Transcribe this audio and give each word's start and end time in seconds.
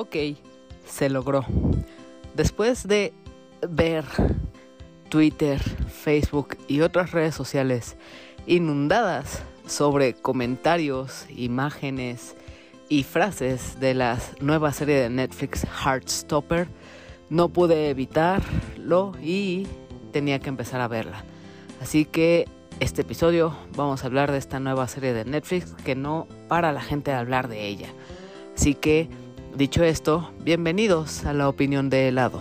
Ok, 0.00 0.14
se 0.86 1.10
logró. 1.10 1.44
Después 2.36 2.86
de 2.86 3.12
ver 3.68 4.04
Twitter, 5.08 5.60
Facebook 5.60 6.56
y 6.68 6.82
otras 6.82 7.10
redes 7.10 7.34
sociales 7.34 7.96
inundadas 8.46 9.42
sobre 9.66 10.14
comentarios, 10.14 11.26
imágenes 11.30 12.36
y 12.88 13.02
frases 13.02 13.80
de 13.80 13.94
la 13.94 14.20
nueva 14.40 14.72
serie 14.72 15.00
de 15.00 15.10
Netflix 15.10 15.64
Heartstopper, 15.64 16.68
no 17.28 17.48
pude 17.48 17.90
evitarlo 17.90 19.14
y 19.20 19.66
tenía 20.12 20.38
que 20.38 20.48
empezar 20.48 20.80
a 20.80 20.86
verla. 20.86 21.24
Así 21.82 22.04
que 22.04 22.46
este 22.78 23.02
episodio 23.02 23.52
vamos 23.74 24.04
a 24.04 24.06
hablar 24.06 24.30
de 24.30 24.38
esta 24.38 24.60
nueva 24.60 24.86
serie 24.86 25.12
de 25.12 25.24
Netflix 25.24 25.74
que 25.84 25.96
no 25.96 26.28
para 26.46 26.70
la 26.70 26.82
gente 26.82 27.10
de 27.10 27.16
hablar 27.16 27.48
de 27.48 27.66
ella. 27.66 27.88
Así 28.56 28.76
que, 28.76 29.10
dicho 29.56 29.84
esto, 29.84 30.30
bienvenidos 30.44 31.24
a 31.24 31.32
la 31.32 31.48
opinión 31.48 31.90
de 31.90 32.08
helado. 32.08 32.40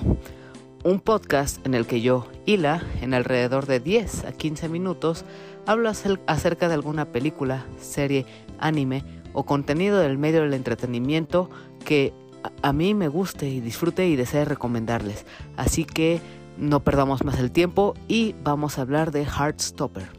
Un 0.84 1.00
podcast 1.00 1.66
en 1.66 1.74
el 1.74 1.86
que 1.88 2.02
yo, 2.02 2.28
Hila, 2.46 2.84
en 3.02 3.14
alrededor 3.14 3.66
de 3.66 3.80
10 3.80 4.26
a 4.26 4.32
15 4.32 4.70
minutos, 4.70 5.26
hablo 5.66 5.90
acerca 6.28 6.68
de 6.68 6.74
alguna 6.74 7.06
película, 7.12 7.66
serie, 7.80 8.26
anime 8.60 9.04
o 9.34 9.44
contenido 9.46 10.00
del 10.00 10.18
medio 10.18 10.42
del 10.42 10.54
entretenimiento 10.54 11.50
que 11.86 12.14
a 12.62 12.74
mí 12.74 12.94
me 12.94 13.08
guste 13.08 13.50
y 13.50 13.60
disfrute 13.60 14.08
y 14.08 14.16
desee 14.16 14.46
recomendarles. 14.46 15.26
Así 15.56 15.86
que 15.86 16.22
no 16.58 16.84
perdamos 16.84 17.24
más 17.24 17.40
el 17.40 17.52
tiempo 17.52 17.94
y 18.08 18.36
vamos 18.44 18.78
a 18.78 18.82
hablar 18.82 19.12
de 19.12 19.26
Heartstopper. 19.26 20.17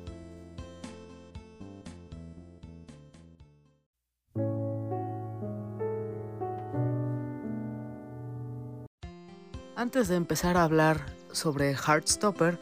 Antes 9.79 10.09
de 10.09 10.17
empezar 10.17 10.57
a 10.57 10.65
hablar 10.65 11.07
sobre 11.31 11.73
Heartstopper, 11.73 12.59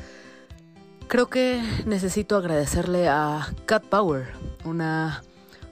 creo 1.09 1.31
que 1.31 1.63
necesito 1.87 2.37
agradecerle 2.37 3.09
a 3.09 3.55
Cat 3.65 3.87
Power, 3.87 4.35
una 4.67 5.23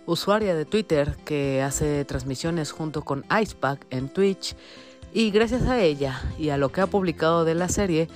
usuaria 0.06 0.54
de 0.54 0.64
Twitter 0.64 1.18
que 1.26 1.60
hace 1.60 2.06
transmisiones 2.06 2.72
junto 2.72 3.02
con 3.02 3.26
Icepack 3.30 3.86
en 3.90 4.08
Twitch 4.08 4.56
y 5.12 5.30
gracias 5.32 5.64
a 5.64 5.78
ella 5.82 6.18
y 6.38 6.48
a 6.48 6.56
lo 6.56 6.72
que 6.72 6.80
ha 6.80 6.86
publicado 6.86 7.44
de 7.44 7.54
la 7.54 7.68
serie, 7.68 8.08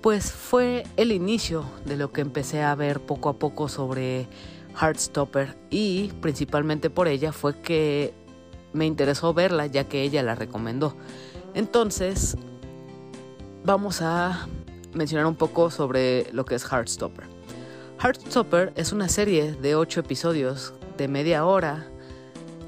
pues 0.00 0.32
fue 0.32 0.82
el 0.96 1.12
inicio 1.12 1.64
de 1.84 1.96
lo 1.96 2.10
que 2.10 2.20
empecé 2.20 2.64
a 2.64 2.74
ver 2.74 2.98
poco 2.98 3.28
a 3.28 3.38
poco 3.38 3.68
sobre 3.68 4.26
Heartstopper 4.74 5.56
y 5.70 6.08
principalmente 6.20 6.90
por 6.90 7.06
ella 7.06 7.30
fue 7.30 7.60
que 7.60 8.12
me 8.72 8.86
interesó 8.86 9.32
verla 9.32 9.66
ya 9.66 9.84
que 9.84 10.02
ella 10.02 10.24
la 10.24 10.34
recomendó. 10.34 10.96
Entonces, 11.54 12.36
vamos 13.66 14.00
a 14.00 14.46
mencionar 14.94 15.26
un 15.26 15.34
poco 15.34 15.72
sobre 15.72 16.32
lo 16.32 16.44
que 16.44 16.54
es 16.54 16.64
Heartstopper. 16.64 17.24
Heartstopper 18.00 18.72
es 18.76 18.92
una 18.92 19.08
serie 19.08 19.54
de 19.54 19.74
8 19.74 20.00
episodios 20.00 20.72
de 20.96 21.08
media 21.08 21.44
hora 21.44 21.84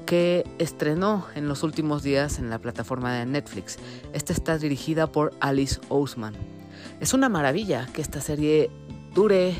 que 0.05 0.45
estrenó 0.59 1.25
en 1.35 1.47
los 1.47 1.63
últimos 1.63 2.03
días 2.03 2.37
en 2.37 2.49
la 2.49 2.59
plataforma 2.59 3.13
de 3.13 3.25
Netflix. 3.25 3.77
Esta 4.11 4.33
está 4.33 4.57
dirigida 4.57 5.09
por 5.09 5.33
Alice 5.39 5.79
Ousman. 5.87 6.33
Es 6.99 7.13
una 7.13 7.29
maravilla 7.29 7.87
que 7.93 8.01
esta 8.01 8.19
serie 8.19 8.69
dure 9.15 9.55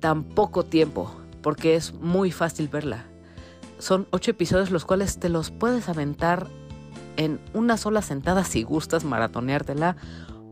tan 0.00 0.24
poco 0.24 0.66
tiempo, 0.66 1.10
porque 1.40 1.74
es 1.74 1.94
muy 1.94 2.32
fácil 2.32 2.68
verla. 2.68 3.06
Son 3.78 4.06
ocho 4.10 4.32
episodios 4.32 4.70
los 4.70 4.84
cuales 4.84 5.18
te 5.18 5.30
los 5.30 5.50
puedes 5.50 5.88
aventar 5.88 6.48
en 7.16 7.40
una 7.54 7.78
sola 7.78 8.02
sentada 8.02 8.44
si 8.44 8.62
gustas 8.62 9.04
maratoneártela 9.04 9.96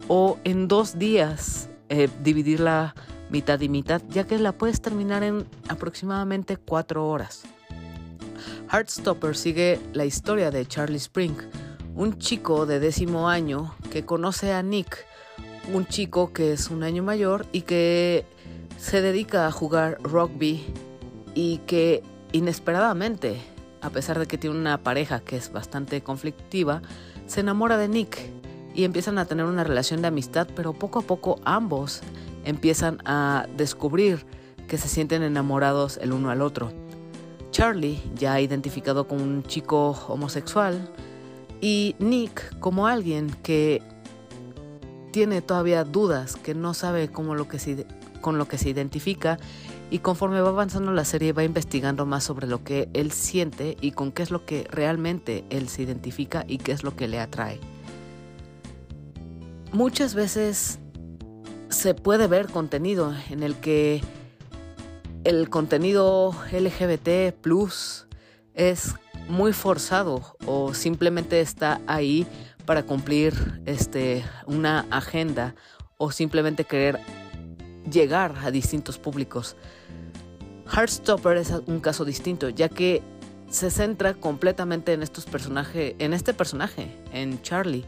o 0.08 0.38
en 0.44 0.68
dos 0.68 0.98
días 0.98 1.68
eh, 1.88 2.08
dividirla 2.22 2.94
mitad 3.30 3.60
y 3.60 3.68
mitad, 3.68 4.02
ya 4.08 4.26
que 4.26 4.38
la 4.38 4.52
puedes 4.52 4.80
terminar 4.80 5.22
en 5.22 5.46
aproximadamente 5.68 6.56
cuatro 6.56 7.06
horas. 7.08 7.44
Heartstopper 8.70 9.36
sigue 9.36 9.78
la 9.92 10.04
historia 10.04 10.50
de 10.50 10.66
Charlie 10.66 10.96
Spring, 10.96 11.36
un 11.94 12.18
chico 12.18 12.66
de 12.66 12.80
décimo 12.80 13.28
año 13.28 13.74
que 13.90 14.04
conoce 14.04 14.52
a 14.52 14.62
Nick, 14.62 15.06
un 15.72 15.86
chico 15.86 16.32
que 16.32 16.52
es 16.52 16.70
un 16.70 16.82
año 16.82 17.02
mayor 17.02 17.46
y 17.52 17.62
que 17.62 18.24
se 18.78 19.02
dedica 19.02 19.46
a 19.46 19.52
jugar 19.52 19.98
rugby 20.02 20.64
y 21.34 21.58
que 21.66 22.02
inesperadamente, 22.32 23.40
a 23.80 23.90
pesar 23.90 24.18
de 24.18 24.26
que 24.26 24.38
tiene 24.38 24.56
una 24.56 24.78
pareja 24.82 25.20
que 25.20 25.36
es 25.36 25.52
bastante 25.52 26.02
conflictiva, 26.02 26.82
se 27.26 27.40
enamora 27.40 27.76
de 27.76 27.88
Nick 27.88 28.37
y 28.78 28.84
empiezan 28.84 29.18
a 29.18 29.24
tener 29.24 29.44
una 29.44 29.64
relación 29.64 30.02
de 30.02 30.06
amistad, 30.06 30.46
pero 30.54 30.72
poco 30.72 31.00
a 31.00 31.02
poco 31.02 31.40
ambos 31.44 32.00
empiezan 32.44 32.98
a 33.04 33.48
descubrir 33.56 34.24
que 34.68 34.78
se 34.78 34.86
sienten 34.86 35.24
enamorados 35.24 35.98
el 36.00 36.12
uno 36.12 36.30
al 36.30 36.42
otro. 36.42 36.70
Charlie, 37.50 38.00
ya 38.14 38.40
identificado 38.40 39.08
como 39.08 39.24
un 39.24 39.42
chico 39.42 39.98
homosexual, 40.06 40.92
y 41.60 41.96
Nick 41.98 42.56
como 42.60 42.86
alguien 42.86 43.34
que 43.42 43.82
tiene 45.10 45.42
todavía 45.42 45.82
dudas, 45.82 46.36
que 46.36 46.54
no 46.54 46.72
sabe 46.72 47.08
cómo 47.08 47.34
lo 47.34 47.48
que 47.48 47.84
con 48.20 48.38
lo 48.38 48.46
que 48.46 48.58
se 48.58 48.68
identifica 48.68 49.40
y 49.90 49.98
conforme 49.98 50.40
va 50.40 50.50
avanzando 50.50 50.92
la 50.92 51.04
serie 51.04 51.32
va 51.32 51.42
investigando 51.42 52.06
más 52.06 52.22
sobre 52.22 52.46
lo 52.46 52.62
que 52.62 52.88
él 52.92 53.10
siente 53.10 53.76
y 53.80 53.90
con 53.90 54.12
qué 54.12 54.22
es 54.22 54.30
lo 54.30 54.46
que 54.46 54.68
realmente 54.70 55.44
él 55.50 55.68
se 55.68 55.82
identifica 55.82 56.44
y 56.46 56.58
qué 56.58 56.70
es 56.70 56.84
lo 56.84 56.94
que 56.94 57.08
le 57.08 57.18
atrae. 57.18 57.58
Muchas 59.72 60.14
veces 60.14 60.78
se 61.68 61.94
puede 61.94 62.26
ver 62.26 62.46
contenido 62.46 63.14
en 63.30 63.42
el 63.42 63.54
que 63.56 64.00
el 65.24 65.50
contenido 65.50 66.34
LGBT 66.50 67.34
plus 67.40 68.06
es 68.54 68.94
muy 69.28 69.52
forzado 69.52 70.36
o 70.46 70.72
simplemente 70.72 71.40
está 71.40 71.82
ahí 71.86 72.26
para 72.64 72.82
cumplir 72.84 73.60
este, 73.66 74.24
una 74.46 74.86
agenda 74.90 75.54
o 75.98 76.10
simplemente 76.12 76.64
querer 76.64 76.98
llegar 77.90 78.36
a 78.42 78.50
distintos 78.50 78.98
públicos. 78.98 79.54
Heartstopper 80.74 81.36
es 81.36 81.50
un 81.66 81.80
caso 81.80 82.04
distinto, 82.06 82.48
ya 82.48 82.68
que 82.68 83.02
se 83.50 83.70
centra 83.70 84.14
completamente 84.14 84.92
en 84.92 85.02
estos 85.02 85.24
personajes, 85.26 85.94
en 85.98 86.12
este 86.12 86.34
personaje, 86.34 86.94
en 87.12 87.40
Charlie, 87.42 87.84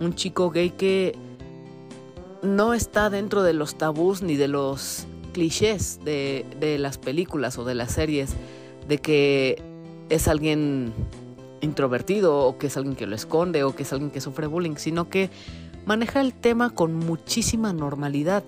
un 0.00 0.14
chico 0.14 0.50
gay 0.50 0.70
que 0.70 1.14
no 2.42 2.74
está 2.74 3.10
dentro 3.10 3.42
de 3.42 3.52
los 3.52 3.76
tabús 3.76 4.22
ni 4.22 4.36
de 4.36 4.48
los 4.48 5.06
clichés 5.32 6.00
de, 6.04 6.46
de 6.58 6.78
las 6.78 6.98
películas 6.98 7.58
o 7.58 7.64
de 7.64 7.74
las 7.74 7.92
series 7.92 8.34
de 8.88 8.98
que 8.98 9.62
es 10.08 10.26
alguien 10.26 10.92
introvertido 11.60 12.38
o 12.38 12.58
que 12.58 12.68
es 12.68 12.76
alguien 12.76 12.96
que 12.96 13.06
lo 13.06 13.14
esconde 13.14 13.62
o 13.64 13.74
que 13.74 13.82
es 13.84 13.92
alguien 13.92 14.10
que 14.10 14.20
sufre 14.20 14.46
bullying, 14.46 14.76
sino 14.76 15.08
que 15.08 15.30
maneja 15.86 16.20
el 16.20 16.34
tema 16.34 16.70
con 16.70 16.94
muchísima 16.94 17.72
normalidad. 17.72 18.42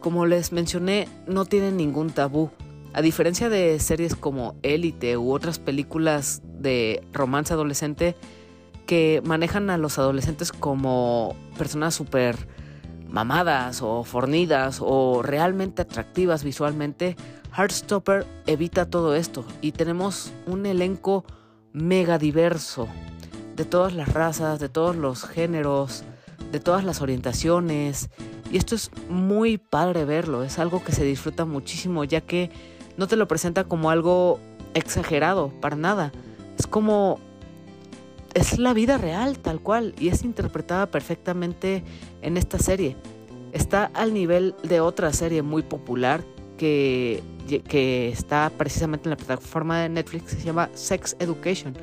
Como 0.00 0.26
les 0.26 0.52
mencioné, 0.52 1.08
no 1.26 1.44
tiene 1.44 1.70
ningún 1.70 2.10
tabú. 2.10 2.50
A 2.92 3.02
diferencia 3.02 3.48
de 3.48 3.78
series 3.78 4.14
como 4.14 4.56
Élite 4.62 5.16
u 5.16 5.32
otras 5.32 5.58
películas 5.58 6.42
de 6.58 7.02
romance 7.12 7.52
adolescente 7.52 8.16
que 8.86 9.22
manejan 9.24 9.70
a 9.70 9.78
los 9.78 9.98
adolescentes 9.98 10.52
como 10.52 11.36
personas 11.56 11.94
súper 11.94 12.48
mamadas 13.08 13.82
o 13.82 14.04
fornidas 14.04 14.78
o 14.80 15.22
realmente 15.22 15.82
atractivas 15.82 16.44
visualmente, 16.44 17.16
Heartstopper 17.56 18.26
evita 18.46 18.86
todo 18.86 19.14
esto. 19.14 19.44
Y 19.60 19.72
tenemos 19.72 20.32
un 20.46 20.66
elenco 20.66 21.24
mega 21.72 22.18
diverso 22.18 22.88
de 23.56 23.64
todas 23.64 23.92
las 23.92 24.12
razas, 24.12 24.58
de 24.60 24.68
todos 24.68 24.96
los 24.96 25.24
géneros, 25.24 26.04
de 26.50 26.60
todas 26.60 26.84
las 26.84 27.02
orientaciones. 27.02 28.08
Y 28.50 28.56
esto 28.56 28.74
es 28.74 28.90
muy 29.08 29.58
padre 29.58 30.04
verlo, 30.04 30.42
es 30.42 30.58
algo 30.58 30.82
que 30.82 30.92
se 30.92 31.04
disfruta 31.04 31.44
muchísimo 31.44 32.04
ya 32.04 32.20
que 32.22 32.50
no 32.96 33.06
te 33.06 33.16
lo 33.16 33.28
presenta 33.28 33.64
como 33.64 33.90
algo 33.90 34.40
exagerado, 34.74 35.48
para 35.60 35.76
nada, 35.76 36.12
es 36.58 36.66
como 36.66 37.18
es 38.34 38.58
la 38.58 38.72
vida 38.72 38.98
real 38.98 39.38
tal 39.38 39.60
cual 39.60 39.94
y 39.98 40.08
es 40.08 40.22
interpretada 40.24 40.86
perfectamente 40.90 41.82
en 42.22 42.36
esta 42.36 42.58
serie. 42.58 42.96
Está 43.52 43.90
al 43.94 44.14
nivel 44.14 44.54
de 44.62 44.80
otra 44.80 45.12
serie 45.12 45.42
muy 45.42 45.62
popular 45.62 46.24
que, 46.56 47.22
que 47.68 48.08
está 48.08 48.50
precisamente 48.56 49.08
en 49.08 49.10
la 49.10 49.16
plataforma 49.16 49.80
de 49.80 49.88
Netflix, 49.88 50.32
se 50.32 50.42
llama 50.42 50.70
Sex 50.74 51.16
Education. 51.18 51.74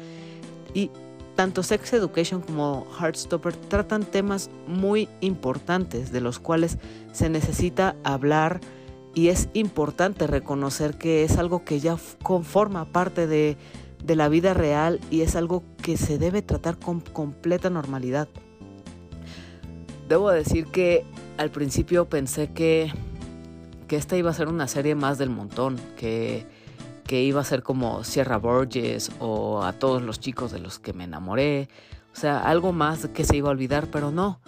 Y 0.73 0.89
tanto 1.35 1.63
Sex 1.63 1.93
Education 1.93 2.41
como 2.41 2.87
Heartstopper 2.99 3.55
tratan 3.55 4.03
temas 4.03 4.49
muy 4.67 5.07
importantes 5.21 6.11
de 6.11 6.21
los 6.21 6.39
cuales 6.39 6.77
se 7.11 7.29
necesita 7.29 7.95
hablar 8.03 8.59
y 9.13 9.29
es 9.29 9.49
importante 9.53 10.27
reconocer 10.27 10.97
que 10.97 11.23
es 11.23 11.37
algo 11.37 11.63
que 11.63 11.79
ya 11.79 11.97
conforma 12.23 12.85
parte 12.85 13.27
de, 13.27 13.57
de 14.03 14.15
la 14.15 14.29
vida 14.29 14.53
real 14.53 14.99
y 15.11 15.21
es 15.21 15.35
algo 15.35 15.63
que 15.89 15.97
se 15.97 16.19
debe 16.19 16.43
tratar 16.43 16.77
con 16.77 16.99
completa 16.99 17.71
normalidad. 17.71 18.27
Debo 20.07 20.29
decir 20.29 20.67
que 20.67 21.03
al 21.39 21.49
principio 21.49 22.07
pensé 22.07 22.53
que, 22.53 22.93
que 23.87 23.95
esta 23.95 24.15
iba 24.15 24.29
a 24.29 24.33
ser 24.35 24.49
una 24.49 24.67
serie 24.67 24.93
más 24.93 25.17
del 25.17 25.31
montón, 25.31 25.79
que, 25.97 26.45
que 27.07 27.23
iba 27.23 27.41
a 27.41 27.43
ser 27.43 27.63
como 27.63 28.03
Sierra 28.03 28.37
Borges 28.37 29.09
o 29.19 29.63
a 29.63 29.73
todos 29.73 30.03
los 30.03 30.19
chicos 30.19 30.51
de 30.51 30.59
los 30.59 30.77
que 30.77 30.93
me 30.93 31.05
enamoré, 31.05 31.69
o 32.13 32.15
sea, 32.15 32.37
algo 32.37 32.71
más 32.71 33.07
que 33.07 33.23
se 33.23 33.37
iba 33.37 33.47
a 33.47 33.53
olvidar, 33.53 33.87
pero 33.87 34.11
no. 34.11 34.41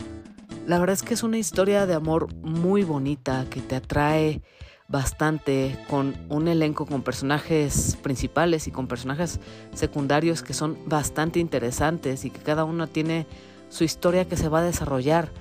La 0.68 0.78
verdad 0.78 0.94
es 0.94 1.02
que 1.02 1.16
es 1.16 1.24
una 1.24 1.40
historia 1.40 1.88
de 1.88 1.96
amor 1.96 2.32
muy 2.36 2.84
bonita 2.84 3.48
que 3.50 3.62
te 3.62 3.78
atrae 3.78 4.44
bastante 4.92 5.78
con 5.90 6.16
un 6.30 6.50
elenco 6.50 6.86
con 6.86 7.02
personajes 7.02 7.98
principales 8.02 8.68
y 8.68 8.72
con 8.72 8.88
personajes 8.88 9.40
secundarios 9.74 10.44
que 10.44 10.54
son 10.54 10.78
bastante 10.86 11.40
interesantes 11.40 12.26
y 12.26 12.30
que 12.30 12.40
cada 12.40 12.66
uno 12.66 12.88
tiene 12.88 13.26
su 13.70 13.86
historia 13.86 14.26
que 14.26 14.36
se 14.36 14.50
va 14.50 14.60
a 14.60 14.64
desarrollar. 14.64 15.32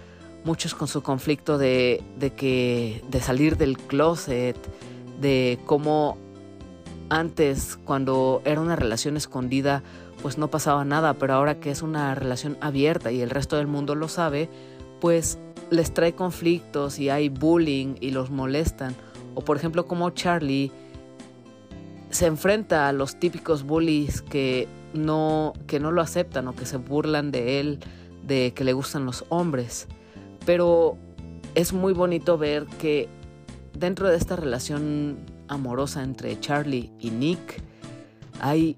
Muchos 0.45 0.75
con 0.75 0.89
su 0.89 1.03
conflicto 1.03 1.59
de, 1.59 2.03
de 2.19 2.33
que 2.33 3.05
de 3.11 3.21
salir 3.21 3.59
del 3.59 3.77
closet, 3.77 4.57
de 5.21 5.59
cómo 5.67 6.17
antes 7.11 7.77
cuando 7.85 8.41
era 8.47 8.61
una 8.61 8.77
relación 8.77 9.19
escondida 9.19 9.83
pues 10.23 10.39
no 10.39 10.49
pasaba 10.49 10.85
nada, 10.85 11.15
pero 11.15 11.35
ahora 11.35 11.61
que 11.61 11.71
es 11.71 11.83
una 11.83 12.15
relación 12.15 12.57
abierta 12.61 13.11
y 13.11 13.21
el 13.21 13.31
resto 13.31 13.57
del 13.57 13.67
mundo 13.67 13.95
lo 13.95 14.09
sabe, 14.09 14.49
pues 15.01 15.39
les 15.71 15.93
trae 15.93 16.15
conflictos 16.15 16.99
y 16.99 17.09
hay 17.09 17.29
bullying 17.29 17.97
y 18.01 18.11
los 18.11 18.31
molestan. 18.31 18.95
O 19.35 19.43
por 19.43 19.57
ejemplo 19.57 19.87
como 19.87 20.11
Charlie 20.11 20.73
se 22.11 22.27
enfrenta 22.27 22.89
a 22.89 22.93
los 22.93 23.17
típicos 23.17 23.63
bullies 23.63 24.23
que 24.23 24.69
no, 24.93 25.53
que 25.67 25.79
no 25.81 25.93
lo 25.93 26.03
aceptan 26.03 26.49
o 26.49 26.55
que 26.55 26.67
se 26.67 26.77
burlan 26.77 27.31
de 27.31 27.61
él, 27.61 27.79
de 28.27 28.53
que 28.55 28.65
le 28.65 28.73
gustan 28.73 29.07
los 29.07 29.25
hombres. 29.29 29.87
Pero 30.45 30.97
es 31.55 31.73
muy 31.73 31.93
bonito 31.93 32.39
ver 32.39 32.67
que 32.79 33.09
dentro 33.79 34.09
de 34.09 34.17
esta 34.17 34.37
relación 34.37 35.19
amorosa 35.49 36.03
entre 36.03 36.39
Charlie 36.41 36.93
y 36.99 37.11
Nick 37.11 37.63
hay 38.41 38.77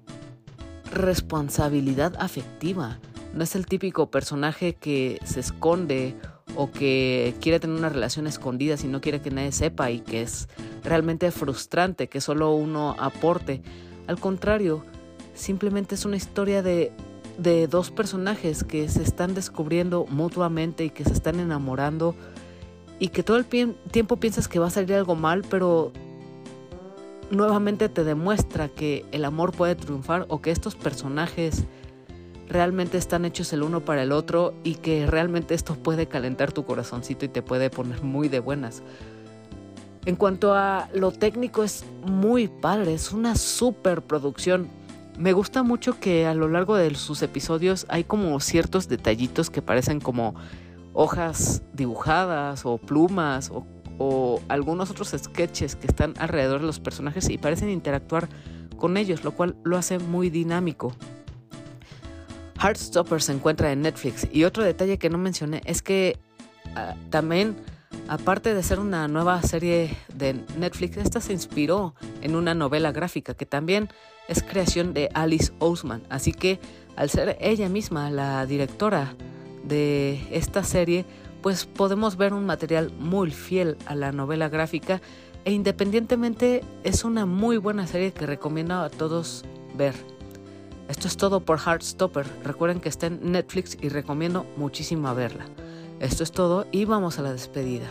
responsabilidad 0.91 2.13
afectiva. 2.19 2.99
No 3.33 3.43
es 3.43 3.55
el 3.55 3.65
típico 3.65 4.11
personaje 4.11 4.75
que 4.75 5.19
se 5.23 5.39
esconde 5.39 6.15
o 6.55 6.71
que 6.71 7.33
quiere 7.41 7.59
tener 7.59 7.77
una 7.77 7.89
relación 7.89 8.27
escondida 8.27 8.77
si 8.77 8.87
no 8.87 9.01
quiere 9.01 9.21
que 9.21 9.31
nadie 9.31 9.51
sepa 9.51 9.91
y 9.91 9.99
que 9.99 10.21
es 10.21 10.47
realmente 10.83 11.31
frustrante 11.31 12.07
que 12.07 12.21
solo 12.21 12.53
uno 12.53 12.95
aporte. 12.99 13.61
Al 14.07 14.19
contrario, 14.19 14.83
simplemente 15.33 15.95
es 15.95 16.05
una 16.05 16.17
historia 16.17 16.61
de, 16.61 16.91
de 17.37 17.67
dos 17.67 17.91
personajes 17.91 18.63
que 18.63 18.87
se 18.89 19.01
están 19.01 19.33
descubriendo 19.33 20.05
mutuamente 20.09 20.85
y 20.85 20.89
que 20.89 21.03
se 21.03 21.13
están 21.13 21.39
enamorando 21.39 22.15
y 22.99 23.09
que 23.09 23.23
todo 23.23 23.37
el 23.37 23.45
tiempo 23.45 24.17
piensas 24.17 24.47
que 24.47 24.59
va 24.59 24.67
a 24.67 24.69
salir 24.69 24.93
algo 24.93 25.15
mal, 25.15 25.43
pero 25.49 25.91
nuevamente 27.31 27.89
te 27.89 28.03
demuestra 28.03 28.69
que 28.69 29.05
el 29.11 29.25
amor 29.25 29.51
puede 29.51 29.75
triunfar 29.75 30.25
o 30.29 30.41
que 30.41 30.51
estos 30.51 30.75
personajes 30.75 31.65
realmente 32.49 32.97
están 32.97 33.25
hechos 33.25 33.53
el 33.53 33.63
uno 33.63 33.81
para 33.81 34.03
el 34.03 34.11
otro 34.11 34.53
y 34.63 34.75
que 34.75 35.05
realmente 35.07 35.53
esto 35.53 35.75
puede 35.75 36.07
calentar 36.07 36.51
tu 36.51 36.65
corazoncito 36.65 37.25
y 37.25 37.29
te 37.29 37.41
puede 37.41 37.69
poner 37.69 38.03
muy 38.03 38.29
de 38.29 38.39
buenas. 38.39 38.83
En 40.05 40.15
cuanto 40.15 40.53
a 40.53 40.89
lo 40.93 41.11
técnico 41.11 41.63
es 41.63 41.85
muy 42.05 42.47
padre, 42.47 42.93
es 42.93 43.11
una 43.13 43.35
super 43.35 44.01
producción. 44.01 44.67
Me 45.17 45.31
gusta 45.31 45.63
mucho 45.63 45.99
que 45.99 46.25
a 46.25 46.33
lo 46.33 46.49
largo 46.49 46.75
de 46.75 46.93
sus 46.95 47.21
episodios 47.21 47.85
hay 47.87 48.03
como 48.03 48.39
ciertos 48.39 48.87
detallitos 48.87 49.49
que 49.49 49.61
parecen 49.61 49.99
como 49.99 50.35
hojas 50.93 51.63
dibujadas 51.73 52.65
o 52.65 52.77
plumas 52.77 53.49
o 53.49 53.65
o 53.97 54.41
algunos 54.47 54.89
otros 54.89 55.15
sketches 55.17 55.75
que 55.75 55.87
están 55.87 56.13
alrededor 56.17 56.61
de 56.61 56.67
los 56.67 56.79
personajes 56.79 57.29
y 57.29 57.37
parecen 57.37 57.69
interactuar 57.69 58.27
con 58.77 58.97
ellos, 58.97 59.23
lo 59.23 59.31
cual 59.31 59.55
lo 59.63 59.77
hace 59.77 59.99
muy 59.99 60.29
dinámico. 60.29 60.93
Heartstopper 62.63 63.21
se 63.21 63.33
encuentra 63.33 63.73
en 63.73 63.81
Netflix 63.81 64.25
y 64.31 64.45
otro 64.45 64.63
detalle 64.63 64.97
que 64.97 65.09
no 65.09 65.17
mencioné 65.17 65.61
es 65.65 65.81
que 65.81 66.17
ah, 66.75 66.95
también, 67.09 67.57
aparte 68.07 68.53
de 68.53 68.63
ser 68.63 68.79
una 68.79 69.09
nueva 69.09 69.41
serie 69.41 69.97
de 70.15 70.35
Netflix, 70.57 70.95
esta 70.95 71.19
se 71.19 71.33
inspiró 71.33 71.93
en 72.21 72.37
una 72.37 72.53
novela 72.53 72.93
gráfica 72.93 73.33
que 73.33 73.45
también 73.45 73.89
es 74.29 74.43
creación 74.43 74.93
de 74.93 75.09
Alice 75.13 75.51
Ousman. 75.59 76.03
Así 76.09 76.31
que 76.31 76.57
al 76.95 77.09
ser 77.09 77.37
ella 77.41 77.67
misma 77.67 78.09
la 78.09 78.45
directora 78.45 79.13
de 79.65 80.25
esta 80.31 80.63
serie, 80.63 81.05
pues 81.41 81.65
podemos 81.65 82.15
ver 82.15 82.33
un 82.33 82.45
material 82.45 82.93
muy 82.97 83.31
fiel 83.31 83.77
a 83.87 83.95
la 83.95 84.13
novela 84.13 84.47
gráfica 84.47 85.01
e 85.43 85.51
independientemente 85.51 86.63
es 86.85 87.03
una 87.03 87.25
muy 87.25 87.57
buena 87.57 87.87
serie 87.87 88.13
que 88.13 88.25
recomiendo 88.25 88.75
a 88.75 88.89
todos 88.89 89.43
ver. 89.75 90.12
Esto 90.89 91.07
es 91.07 91.17
todo 91.17 91.39
por 91.39 91.59
Heartstopper. 91.59 92.25
Recuerden 92.43 92.79
que 92.81 92.89
está 92.89 93.07
en 93.07 93.31
Netflix 93.31 93.77
y 93.81 93.89
recomiendo 93.89 94.45
muchísimo 94.57 95.13
verla. 95.15 95.45
Esto 95.99 96.23
es 96.23 96.31
todo 96.31 96.67
y 96.71 96.85
vamos 96.85 97.19
a 97.19 97.21
la 97.21 97.31
despedida. 97.31 97.89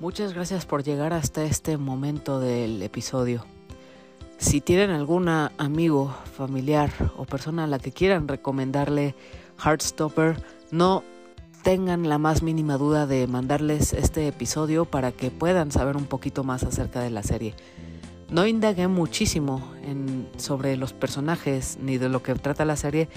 Muchas 0.00 0.32
gracias 0.32 0.64
por 0.64 0.84
llegar 0.84 1.12
hasta 1.12 1.44
este 1.44 1.76
momento 1.76 2.40
del 2.40 2.80
episodio. 2.82 3.44
Si 4.38 4.60
tienen 4.60 4.90
algún 4.90 5.28
amigo, 5.28 6.14
familiar 6.36 6.90
o 7.16 7.24
persona 7.24 7.64
a 7.64 7.66
la 7.66 7.80
que 7.80 7.92
quieran 7.92 8.28
recomendarle 8.28 9.16
Heartstopper, 9.62 10.40
no 10.70 11.02
tengan 11.62 12.08
la 12.08 12.18
más 12.18 12.42
mínima 12.42 12.76
duda 12.78 13.06
de 13.06 13.26
mandarles 13.26 13.92
este 13.92 14.26
episodio 14.28 14.84
para 14.84 15.12
que 15.12 15.30
puedan 15.30 15.70
saber 15.70 15.96
un 15.96 16.06
poquito 16.06 16.44
más 16.44 16.62
acerca 16.62 17.00
de 17.00 17.10
la 17.10 17.22
serie. 17.22 17.54
No 18.30 18.46
indagué 18.46 18.88
muchísimo 18.88 19.62
en, 19.82 20.28
sobre 20.36 20.76
los 20.76 20.92
personajes 20.92 21.78
ni 21.80 21.98
de 21.98 22.08
lo 22.08 22.22
que 22.22 22.34
trata 22.34 22.64
la 22.64 22.76
serie, 22.76 23.08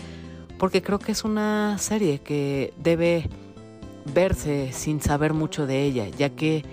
porque 0.57 0.81
creo 0.81 0.99
que 0.99 1.11
es 1.11 1.23
una 1.23 1.77
serie 1.79 2.19
que 2.19 2.73
debe 2.77 3.29
verse 4.13 4.71
sin 4.71 5.01
saber 5.01 5.33
mucho 5.33 5.67
de 5.67 5.83
ella, 5.83 6.07
ya 6.07 6.29
que 6.29 6.63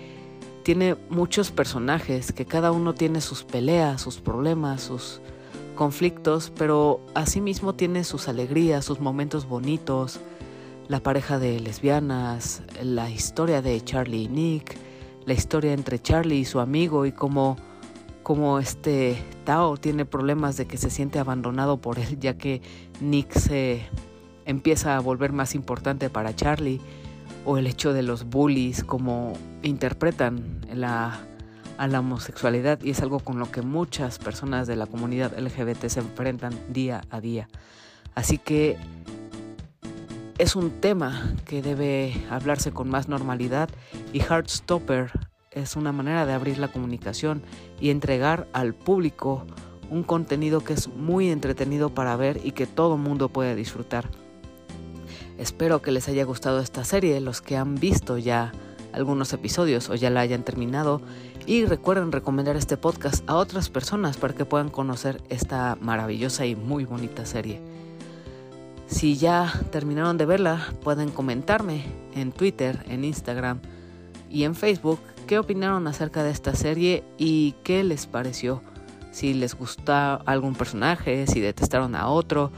tiene 0.63 0.97
muchos 1.09 1.51
personajes, 1.51 2.33
que 2.33 2.45
cada 2.45 2.73
uno 2.73 2.95
tiene 2.95 3.21
sus 3.21 3.43
peleas, 3.43 4.03
sus 4.03 4.21
problemas, 4.21 4.83
sus 4.83 5.21
conflictos, 5.75 6.53
pero 6.57 7.01
asimismo 7.15 7.75
tiene 7.75 8.05
sus 8.05 8.29
alegrías, 8.29 8.85
sus 8.85 9.01
momentos 9.01 9.49
bonitos, 9.49 10.21
la 10.89 11.01
pareja 11.01 11.39
de 11.39 11.61
lesbianas, 11.61 12.63
la 12.83 13.11
historia 13.11 13.61
de 13.61 13.81
Charlie 13.83 14.23
y 14.23 14.29
Nick, 14.29 14.77
la 15.27 15.35
historia 15.35 15.75
entre 15.75 16.01
Charlie 16.01 16.39
y 16.39 16.45
su 16.47 16.61
amigo 16.61 17.05
y 17.05 17.13
cómo, 17.13 17.57
cómo 18.23 18.59
este 18.59 19.23
Tao 19.45 19.77
tiene 19.77 20.07
problemas 20.07 20.57
de 20.57 20.67
que 20.67 20.79
se 20.79 20.89
siente 20.89 21.19
abandonado 21.19 21.79
por 21.79 21.99
él, 21.99 22.19
ya 22.19 22.39
que 22.39 22.63
Nick 23.01 23.33
se 23.33 23.87
empieza 24.47 24.97
a 24.97 25.01
volver 25.01 25.33
más 25.33 25.55
importante 25.55 26.09
para 26.09 26.35
Charlie 26.35 26.81
o 27.45 27.59
el 27.59 27.67
hecho 27.67 27.93
de 27.93 28.03
los 28.03 28.25
bullies, 28.25 28.83
como 28.83 29.35
interpretan 29.63 30.61
la, 30.73 31.21
a 31.77 31.87
la 31.87 32.01
homosexualidad 32.01 32.83
y 32.83 32.91
es 32.91 33.03
algo 33.03 33.21
con 33.21 33.39
lo 33.39 33.51
que 33.51 33.61
muchas 33.61 34.19
personas 34.19 34.67
de 34.67 34.77
la 34.77 34.87
comunidad 34.87 35.39
LGBT 35.39 35.87
se 35.89 36.01
enfrentan 36.01 36.55
día 36.71 37.03
a 37.11 37.21
día. 37.21 37.49
Así 38.15 38.39
que 38.39 38.79
es 40.39 40.55
un 40.55 40.71
tema 40.71 41.35
que 41.45 41.63
debe 41.63 42.15
hablarse 42.31 42.71
con 42.71 42.89
más 42.89 43.09
normalidad 43.09 43.69
y 44.13 44.21
Heartstopper 44.21 45.11
es 45.51 45.75
una 45.75 45.91
manera 45.91 46.27
de 46.27 46.33
abrir 46.33 46.59
la 46.59 46.69
comunicación 46.69 47.43
y 47.81 47.91
entregar 47.91 48.47
al 48.53 48.73
público 48.73 49.45
un 49.91 50.05
contenido 50.05 50.63
que 50.63 50.75
es 50.75 50.89
muy 50.89 51.31
entretenido 51.31 51.91
para 51.91 52.15
ver 52.17 52.41
y 52.45 52.53
que 52.53 52.67
todo 52.67 52.97
mundo 52.97 53.31
puede 53.31 53.57
disfrutar. 53.57 54.09
Espero 55.39 55.83
que 55.83 55.93
les 55.93 56.09
haya 56.09 56.25
gustado 56.25 56.61
esta 56.61 56.85
serie, 56.85 57.21
los 57.21 57.41
que 57.41 57.57
han 57.57 57.75
visto 57.75 58.17
ya 58.17 58.53
algunos 58.93 59.33
episodios 59.33 59.91
o 59.91 59.95
ya 59.95 60.11
la 60.11 60.21
hayan 60.21 60.45
terminado. 60.45 61.01
Y 61.47 61.65
recuerden 61.65 62.13
recomendar 62.13 62.57
este 62.57 62.77
podcast 62.77 63.29
a 63.29 63.37
otras 63.37 63.71
personas 63.71 64.19
para 64.19 64.35
que 64.35 64.45
puedan 64.45 64.69
conocer 64.69 65.23
esta 65.31 65.79
maravillosa 65.81 66.45
y 66.45 66.55
muy 66.55 66.85
bonita 66.85 67.25
serie. 67.25 67.61
Si 68.89 69.17
ya 69.17 69.53
terminaron 69.71 70.17
de 70.17 70.25
verla, 70.25 70.73
pueden 70.83 71.11
comentarme 71.11 71.85
en 72.15 72.33
Twitter, 72.33 72.85
en 72.89 73.05
Instagram 73.05 73.61
y 74.31 74.45
en 74.45 74.55
Facebook 74.55 74.99
qué 75.27 75.39
opinaron 75.39 75.87
acerca 75.87 76.23
de 76.25 76.31
esta 76.31 76.55
serie 76.55 77.05
y 77.19 77.53
qué 77.65 77.85
les 77.85 78.07
pareció. 78.07 78.63
Si 79.13 79.35
les 79.35 79.55
gusta 79.55 80.15
algún 80.15 80.55
personaje, 80.55 81.27
si 81.27 81.41
detestaron 81.41 81.95
a 81.95 82.09
otro, 82.09 82.51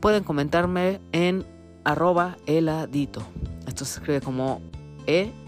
pueden 0.00 0.22
comentarme 0.22 1.00
en 1.12 1.46
arroba 1.82 2.36
heladito. 2.46 3.22
Esto 3.66 3.86
se 3.86 4.00
escribe 4.00 4.20
como 4.20 4.60
E-L-A-H-D-I-T-O. 5.06 5.44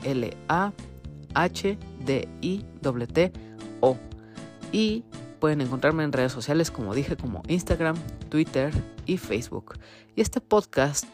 Y 4.72 5.04
pueden 5.40 5.60
encontrarme 5.60 6.04
en 6.04 6.12
redes 6.12 6.32
sociales, 6.32 6.70
como 6.70 6.94
dije, 6.94 7.18
como 7.18 7.42
Instagram, 7.48 7.96
Twitter 8.30 8.72
y 9.06 9.16
Facebook. 9.16 9.78
Y 10.14 10.20
este 10.20 10.40
podcast 10.40 11.04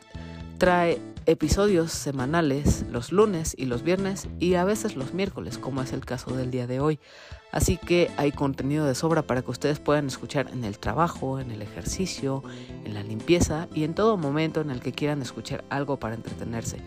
trae 0.59 0.99
episodios 1.27 1.93
semanales 1.93 2.85
los 2.91 3.13
lunes 3.13 3.55
y 3.57 3.67
los 3.67 3.83
viernes 3.83 4.29
y 4.39 4.55
a 4.55 4.65
veces 4.65 4.97
los 4.97 5.15
miércoles, 5.15 5.59
como 5.59 5.83
es 5.83 5.93
el 5.93 6.05
caso 6.05 6.35
del 6.37 6.51
día 6.51 6.67
de 6.67 6.81
hoy. 6.81 6.99
Así 7.53 7.77
que 7.77 8.11
hay 8.17 8.33
contenido 8.33 8.87
de 8.87 8.95
sobra 8.95 9.23
para 9.23 9.43
que 9.43 9.51
ustedes 9.51 9.79
puedan 9.79 10.07
escuchar 10.07 10.49
en 10.53 10.65
el 10.65 10.79
trabajo, 10.79 11.39
en 11.39 11.51
el 11.51 11.63
ejercicio, 11.63 12.43
en 12.85 12.95
la 12.95 13.03
limpieza 13.03 13.69
y 13.75 13.85
en 13.85 13.95
todo 13.95 14.17
momento 14.17 14.61
en 14.61 14.71
el 14.71 14.81
que 14.81 14.93
quieran 14.93 15.21
escuchar 15.21 15.65
algo 15.69 15.99
para 15.99 16.15
entretenerse. 16.15 16.79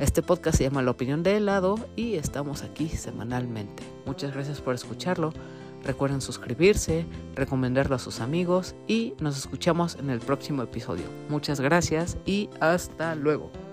Este 0.00 0.22
podcast 0.22 0.58
se 0.58 0.64
llama 0.64 0.82
La 0.82 0.90
opinión 0.90 1.22
de 1.22 1.36
helado 1.36 1.78
y 1.94 2.14
estamos 2.14 2.62
aquí 2.62 2.88
semanalmente. 2.88 3.84
Muchas 4.04 4.34
gracias 4.34 4.60
por 4.60 4.74
escucharlo. 4.74 5.32
Recuerden 5.84 6.20
suscribirse, 6.20 7.06
recomendarlo 7.34 7.96
a 7.96 7.98
sus 7.98 8.20
amigos 8.20 8.74
y 8.86 9.14
nos 9.20 9.36
escuchamos 9.36 9.96
en 9.96 10.10
el 10.10 10.20
próximo 10.20 10.62
episodio. 10.62 11.04
Muchas 11.28 11.60
gracias 11.60 12.16
y 12.24 12.48
hasta 12.60 13.14
luego. 13.14 13.63